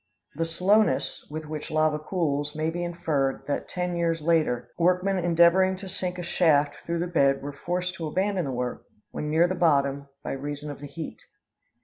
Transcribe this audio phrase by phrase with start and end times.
[0.33, 5.75] The slowness with which lava cools may be inferred that ten years later, workmen endeavoring
[5.77, 9.47] to sink a shaft through the bed were forced to abandon the work when near
[9.47, 11.21] the bottom, by reason of the heat.